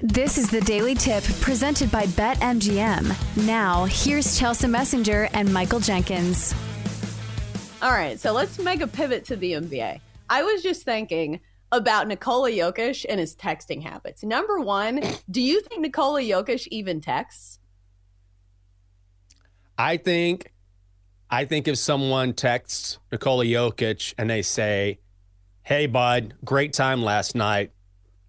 [0.00, 3.46] This is the Daily Tip presented by BetMGM.
[3.46, 6.54] Now, here's Chelsa Messinger and Michael Jenkins.
[7.80, 9.98] All right, so let's make a pivot to the NBA.
[10.28, 11.40] I was just thinking
[11.72, 14.22] about Nikola Jokic and his texting habits.
[14.22, 17.58] Number one, do you think Nikola Jokic even texts?
[19.78, 20.52] I think
[21.30, 24.98] I think if someone texts Nikola Jokic and they say,
[25.62, 27.70] Hey bud, great time last night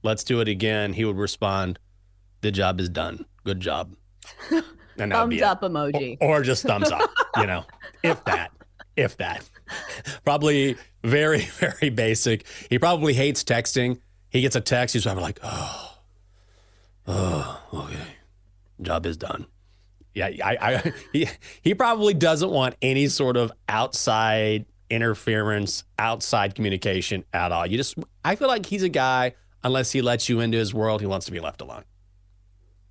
[0.08, 1.78] let's do it again, he would respond,
[2.42, 3.26] the job is done.
[3.44, 3.94] Good job.
[5.00, 6.18] And thumbs up emoji.
[6.20, 7.08] Or, or just thumbs up,
[7.38, 7.66] you know,
[8.02, 8.50] if that,
[8.96, 9.48] if that.
[10.26, 12.48] Probably very, very basic.
[12.68, 14.00] He probably hates texting.
[14.32, 15.98] He gets a text, he's probably like, oh,
[17.06, 18.08] oh, okay.
[18.82, 19.46] Job is done.
[20.16, 21.30] Yeah, I, I he,
[21.62, 27.68] he probably doesn't want any sort of outside interference, outside communication at all.
[27.68, 31.02] You just, I feel like he's a guy unless he lets you into his world,
[31.02, 31.84] he wants to be left alone.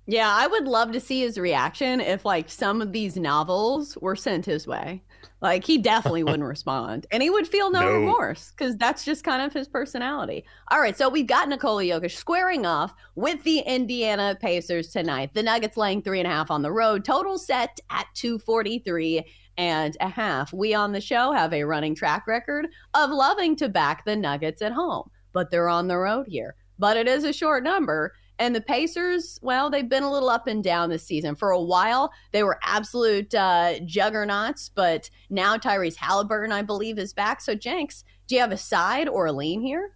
[0.09, 4.15] Yeah, I would love to see his reaction if like some of these novels were
[4.15, 5.03] sent his way.
[5.41, 7.91] Like he definitely wouldn't respond, and he would feel no, no.
[7.91, 10.45] remorse because that's just kind of his personality.
[10.71, 15.31] All right, so we've got Nikola Jokic squaring off with the Indiana Pacers tonight.
[15.33, 17.03] The Nuggets laying three and a half on the road.
[17.03, 19.25] Total set at two forty three
[19.57, 20.53] and a half.
[20.53, 24.61] We on the show have a running track record of loving to back the Nuggets
[24.61, 26.55] at home but they're on the road here.
[26.79, 28.11] But it is a short number.
[28.39, 31.35] And the Pacers, well, they've been a little up and down this season.
[31.35, 37.13] For a while, they were absolute uh, juggernauts, but now Tyrese Halliburton, I believe, is
[37.13, 37.41] back.
[37.41, 39.91] So, Jenks, do you have a side or a lean here?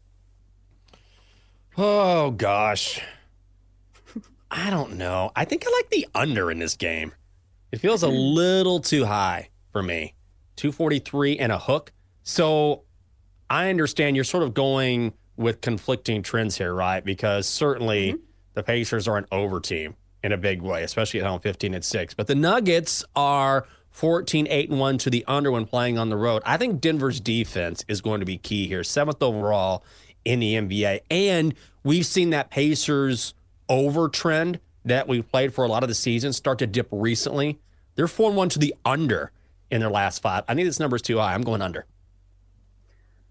[1.75, 3.02] Oh, gosh.
[4.52, 5.31] I don't know.
[5.36, 7.14] I think I like the under in this game.
[7.72, 10.14] It feels a little too high for me.
[10.58, 11.92] 243 and a hook.
[12.22, 12.84] So
[13.50, 17.03] I understand you're sort of going with conflicting trends here, right?
[17.03, 18.23] Because certainly mm-hmm.
[18.53, 21.84] the Pacers are an over team in a big way, especially at home 15 and
[21.84, 22.14] 6.
[22.14, 26.17] But the Nuggets are 14 8 and 1 to the under when playing on the
[26.17, 26.41] road.
[26.46, 28.84] I think Denver's defense is going to be key here.
[28.84, 29.84] Seventh overall
[30.24, 31.01] in the NBA.
[31.09, 31.53] And
[31.84, 33.34] we've seen that Pacers
[33.68, 37.59] over trend that we've played for a lot of the season start to dip recently.
[37.96, 39.31] They're 4 1 to the under
[39.69, 40.44] in their last five.
[40.47, 41.34] I think this number is too high.
[41.34, 41.85] I'm going under.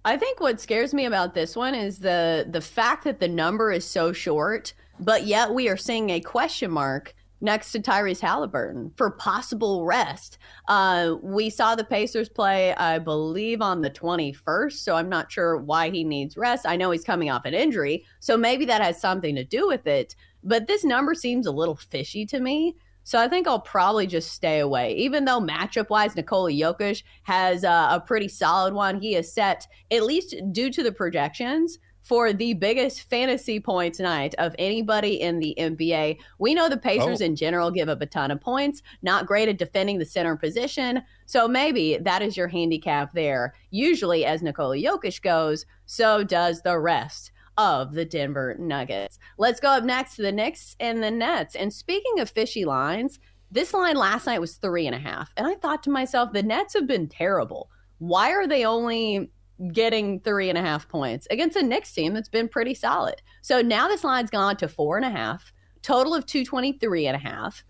[0.04, 3.70] I think what scares me about this one is the the fact that the number
[3.70, 8.92] is so short, but yet we are seeing a question mark next to Tyrese Halliburton
[8.96, 10.38] for possible rest.
[10.68, 15.56] Uh, we saw the Pacers play, I believe, on the 21st, so I'm not sure
[15.56, 16.66] why he needs rest.
[16.66, 19.86] I know he's coming off an injury, so maybe that has something to do with
[19.86, 20.14] it.
[20.44, 22.76] But this number seems a little fishy to me.
[23.04, 24.94] So I think I'll probably just stay away.
[24.94, 29.00] Even though matchup wise, Nikola Jokic has uh, a pretty solid one.
[29.00, 34.34] He is set, at least due to the projections, for the biggest fantasy points night
[34.38, 36.18] of anybody in the NBA.
[36.38, 37.24] We know the Pacers oh.
[37.24, 41.02] in general give up a ton of points, not great at defending the center position.
[41.26, 43.54] So maybe that is your handicap there.
[43.70, 49.18] Usually, as Nikola Jokic goes, so does the rest of the Denver Nuggets.
[49.38, 51.54] Let's go up next to the Knicks and the Nets.
[51.54, 53.18] And speaking of fishy lines,
[53.50, 55.32] this line last night was three and a half.
[55.36, 57.70] And I thought to myself, the Nets have been terrible.
[57.98, 59.30] Why are they only
[59.72, 63.20] getting three and a half points against a Knicks team that's been pretty solid?
[63.42, 67.18] So now this line's gone to four and a half, total of 223 and a
[67.18, 67.64] half.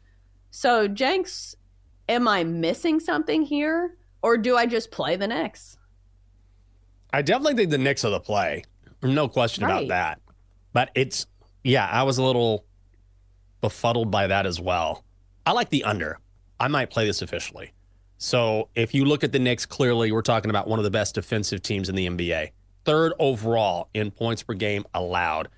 [0.51, 1.57] So, Jenks,
[2.09, 3.97] am I missing something here?
[4.23, 5.79] Or do I just play the Knicks?
[7.13, 8.65] I definitely think the Knicks are the play.
[9.03, 9.85] No question right.
[9.85, 10.21] about that.
[10.73, 11.27] But it's,
[11.65, 12.65] yeah, I was a little
[13.61, 15.05] befuddled by that as well.
[15.47, 16.19] I like the under.
[16.59, 17.73] I might play this officially.
[18.19, 21.15] So if you look at the Knicks, clearly we're talking about one of the best
[21.15, 22.51] defensive teams in the NBA.
[22.85, 25.49] Third overall in points per game allowed.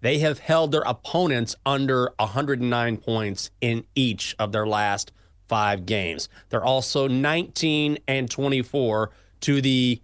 [0.00, 5.12] They have held their opponents under 109 points in each of their last
[5.46, 6.28] five games.
[6.48, 9.10] They're also 19 and 24
[9.42, 10.00] to the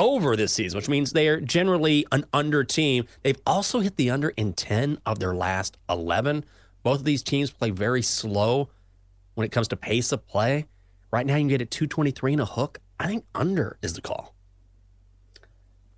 [0.00, 3.06] over this season, which means they are generally an under team.
[3.22, 6.44] They've also hit the under in 10 of their last 11.
[6.82, 8.70] Both of these teams play very slow
[9.34, 10.66] when it comes to pace of play.
[11.12, 12.80] Right now, you can get it 223 and a hook.
[12.98, 14.34] I think under is the call.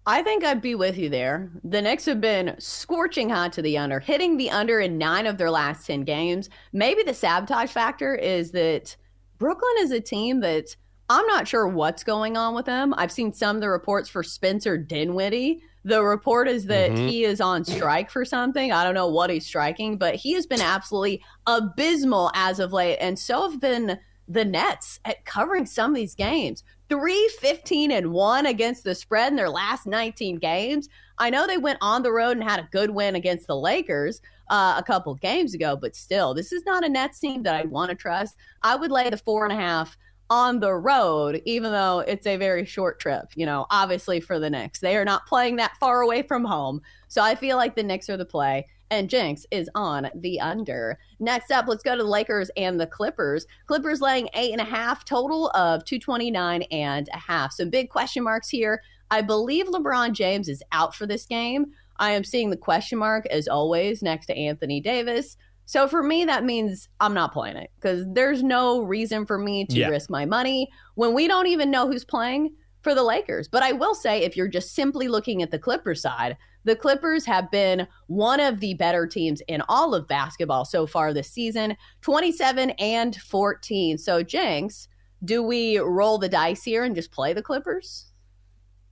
[0.05, 1.53] I think I'd be with you there.
[1.63, 5.39] The Knicks have been scorching hot to the under, hitting the under in nine of
[5.39, 6.51] their last 10 games.
[6.73, 8.97] Maybe the sabotage factor is that
[9.39, 10.75] Brooklyn is a team that
[11.13, 12.95] I'm not sure what's going on with him.
[12.97, 15.63] I've seen some of the reports for Spencer Dinwiddie.
[15.85, 17.07] The report is that mm-hmm.
[17.07, 18.73] he is on strike for something.
[18.73, 22.97] I don't know what he's striking, but he has been absolutely abysmal as of late.
[22.99, 26.65] And so have been the Nets at covering some of these games.
[26.89, 30.89] 3 15 and 1 against the spread in their last 19 games.
[31.19, 34.23] I know they went on the road and had a good win against the Lakers
[34.49, 37.65] uh, a couple games ago, but still, this is not a Nets team that I
[37.65, 38.37] want to trust.
[38.63, 39.97] I would lay the four and a half
[40.33, 44.49] on the road, even though it's a very short trip, you know, obviously for the
[44.49, 44.81] Knicks.
[44.81, 46.81] They are not playing that far away from home.
[47.09, 50.99] So I feel like the Knicks are the play and Jenks is on the under.
[51.21, 53.47] Next up, let's go to the Lakers and the Clippers.
[53.67, 57.53] Clippers laying eight and a half, total of 229 and a half.
[57.53, 58.83] Some big question marks here.
[59.11, 61.67] I believe LeBron James is out for this game.
[61.99, 65.37] I am seeing the question mark as always next to Anthony Davis.
[65.73, 69.65] So for me, that means I'm not playing it because there's no reason for me
[69.65, 69.89] to yeah.
[69.89, 73.49] risk my money when we don't even know who's playing for the Lakers.
[73.49, 77.25] But I will say, if you're just simply looking at the Clippers side, the Clippers
[77.25, 81.75] have been one of the better teams in all of basketball so far this season
[82.03, 83.97] 27 and 14.
[83.97, 84.89] So, Jenks,
[85.25, 88.13] do we roll the dice here and just play the Clippers?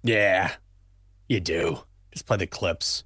[0.02, 0.50] Yeah,
[1.28, 1.80] you do.
[2.10, 3.04] Just play the Clips.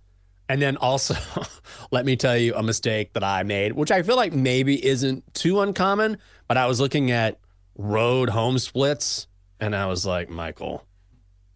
[0.49, 1.15] And then also,
[1.91, 5.35] let me tell you a mistake that I made, which I feel like maybe isn't
[5.35, 6.19] too uncommon,
[6.49, 7.39] but I was looking at
[7.77, 9.27] road home splits
[9.61, 10.85] and I was like, Michael,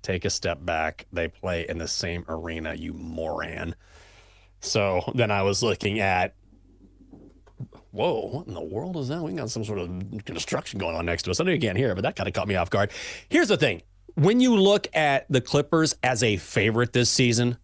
[0.02, 1.06] take a step back.
[1.12, 3.74] They play in the same arena, you moron.
[4.60, 6.34] So then I was looking at,
[7.90, 9.22] whoa, what in the world is that?
[9.22, 11.40] We got some sort of construction going on next to us.
[11.40, 12.90] I know you can't hear but that kind of caught me off guard.
[13.28, 13.82] Here's the thing
[14.14, 17.56] when you look at the Clippers as a favorite this season,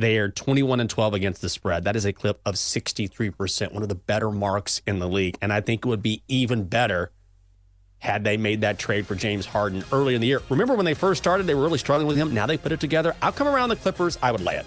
[0.00, 1.84] they are 21 and 12 against the spread.
[1.84, 5.36] That is a clip of 63%, one of the better marks in the league.
[5.42, 7.12] And I think it would be even better
[7.98, 10.40] had they made that trade for James Harden early in the year.
[10.48, 12.32] Remember when they first started, they were really struggling with him.
[12.32, 13.14] Now they put it together.
[13.20, 14.18] I'll come around the Clippers.
[14.22, 14.66] I would lay it.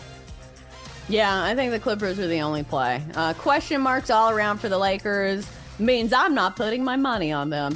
[1.09, 3.03] Yeah, I think the Clippers are the only play.
[3.15, 5.50] Uh, question marks all around for the Lakers
[5.80, 7.75] means I'm not putting my money on them.